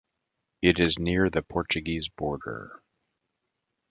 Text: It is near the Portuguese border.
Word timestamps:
It 0.63 0.79
is 0.79 0.97
near 0.97 1.29
the 1.29 1.43
Portuguese 1.43 2.09
border. 2.09 2.81